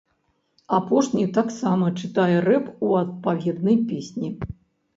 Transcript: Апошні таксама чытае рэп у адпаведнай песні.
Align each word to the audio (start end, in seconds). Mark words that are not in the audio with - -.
Апошні 0.77 1.25
таксама 1.37 1.91
чытае 2.01 2.35
рэп 2.47 2.73
у 2.89 2.91
адпаведнай 3.05 3.81
песні. 3.95 4.35